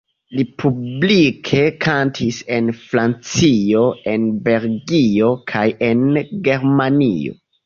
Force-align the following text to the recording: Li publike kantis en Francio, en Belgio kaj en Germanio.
Li 0.35 0.43
publike 0.61 1.59
kantis 1.85 2.39
en 2.55 2.71
Francio, 2.87 3.85
en 4.15 4.27
Belgio 4.49 5.29
kaj 5.53 5.67
en 5.91 6.03
Germanio. 6.51 7.39